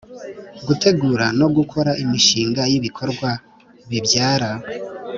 Gutegura 0.67 1.25
no 1.39 1.47
gukora 1.55 1.91
imishinga 2.03 2.61
y 2.71 2.73
ibikorwa 2.79 3.29
bibyara 3.89 4.51